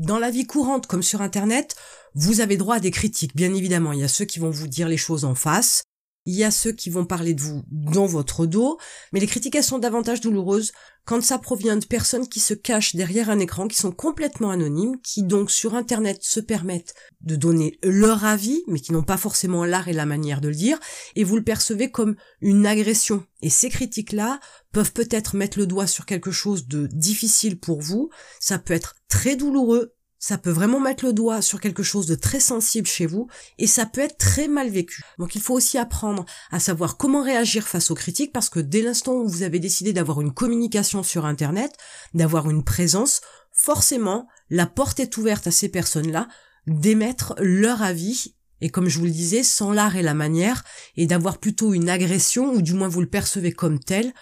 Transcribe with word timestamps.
Dans 0.00 0.18
la 0.18 0.30
vie 0.30 0.46
courante 0.46 0.86
comme 0.86 1.02
sur 1.02 1.20
Internet, 1.20 1.76
vous 2.14 2.40
avez 2.40 2.56
droit 2.56 2.76
à 2.76 2.80
des 2.80 2.90
critiques, 2.90 3.36
bien 3.36 3.52
évidemment. 3.52 3.92
Il 3.92 3.98
y 3.98 4.02
a 4.02 4.08
ceux 4.08 4.24
qui 4.24 4.38
vont 4.38 4.48
vous 4.48 4.66
dire 4.66 4.88
les 4.88 4.96
choses 4.96 5.26
en 5.26 5.34
face, 5.34 5.82
il 6.26 6.34
y 6.34 6.44
a 6.44 6.50
ceux 6.50 6.72
qui 6.72 6.90
vont 6.90 7.04
parler 7.04 7.34
de 7.34 7.40
vous 7.40 7.62
dans 7.70 8.06
votre 8.06 8.46
dos, 8.46 8.78
mais 9.12 9.20
les 9.20 9.26
critiques 9.26 9.54
elles 9.54 9.64
sont 9.64 9.78
davantage 9.78 10.20
douloureuses 10.20 10.72
quand 11.04 11.22
ça 11.22 11.38
provient 11.38 11.76
de 11.76 11.86
personnes 11.86 12.28
qui 12.28 12.40
se 12.40 12.54
cachent 12.54 12.94
derrière 12.94 13.30
un 13.30 13.38
écran, 13.38 13.66
qui 13.66 13.78
sont 13.78 13.90
complètement 13.90 14.50
anonymes, 14.50 15.00
qui 15.02 15.22
donc 15.22 15.50
sur 15.50 15.74
internet 15.74 16.22
se 16.22 16.40
permettent 16.40 16.94
de 17.22 17.36
donner 17.36 17.78
leur 17.82 18.24
avis, 18.24 18.62
mais 18.68 18.80
qui 18.80 18.92
n'ont 18.92 19.02
pas 19.02 19.16
forcément 19.16 19.64
l'art 19.64 19.88
et 19.88 19.92
la 19.92 20.06
manière 20.06 20.40
de 20.40 20.48
le 20.48 20.54
dire, 20.54 20.78
et 21.16 21.24
vous 21.24 21.36
le 21.36 21.42
percevez 21.42 21.90
comme 21.90 22.16
une 22.40 22.66
agression. 22.66 23.24
Et 23.42 23.50
ces 23.50 23.70
critiques-là 23.70 24.40
peuvent 24.72 24.92
peut-être 24.92 25.36
mettre 25.36 25.58
le 25.58 25.66
doigt 25.66 25.86
sur 25.86 26.06
quelque 26.06 26.30
chose 26.30 26.68
de 26.68 26.86
difficile 26.86 27.58
pour 27.58 27.80
vous, 27.80 28.10
ça 28.38 28.58
peut 28.58 28.74
être 28.74 28.94
très 29.08 29.36
douloureux, 29.36 29.94
ça 30.20 30.38
peut 30.38 30.50
vraiment 30.50 30.78
mettre 30.78 31.04
le 31.04 31.14
doigt 31.14 31.40
sur 31.40 31.60
quelque 31.60 31.82
chose 31.82 32.06
de 32.06 32.14
très 32.14 32.38
sensible 32.40 32.86
chez 32.86 33.06
vous 33.06 33.26
et 33.58 33.66
ça 33.66 33.86
peut 33.86 34.02
être 34.02 34.18
très 34.18 34.46
mal 34.46 34.68
vécu. 34.68 35.02
Donc 35.18 35.34
il 35.34 35.40
faut 35.40 35.54
aussi 35.54 35.78
apprendre 35.78 36.26
à 36.52 36.60
savoir 36.60 36.98
comment 36.98 37.24
réagir 37.24 37.66
face 37.66 37.90
aux 37.90 37.94
critiques 37.94 38.32
parce 38.32 38.50
que 38.50 38.60
dès 38.60 38.82
l'instant 38.82 39.14
où 39.14 39.26
vous 39.26 39.42
avez 39.42 39.58
décidé 39.58 39.92
d'avoir 39.94 40.20
une 40.20 40.34
communication 40.34 41.02
sur 41.02 41.24
Internet, 41.24 41.72
d'avoir 42.12 42.50
une 42.50 42.62
présence, 42.62 43.22
forcément 43.50 44.28
la 44.50 44.66
porte 44.66 45.00
est 45.00 45.16
ouverte 45.16 45.46
à 45.46 45.50
ces 45.50 45.70
personnes-là 45.70 46.28
d'émettre 46.66 47.34
leur 47.38 47.82
avis 47.82 48.34
et 48.60 48.68
comme 48.68 48.88
je 48.88 48.98
vous 48.98 49.06
le 49.06 49.10
disais, 49.10 49.42
sans 49.42 49.72
l'art 49.72 49.96
et 49.96 50.02
la 50.02 50.12
manière, 50.12 50.64
et 50.96 51.06
d'avoir 51.06 51.38
plutôt 51.38 51.72
une 51.72 51.88
agression, 51.88 52.52
ou 52.52 52.60
du 52.60 52.74
moins 52.74 52.88
vous 52.88 53.00
le 53.00 53.08
percevez 53.08 53.52
comme 53.52 53.78
tel, 53.78 54.12